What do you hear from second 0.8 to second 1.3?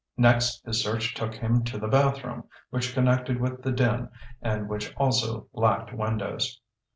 search